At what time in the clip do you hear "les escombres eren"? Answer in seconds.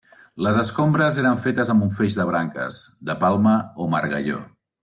0.45-1.37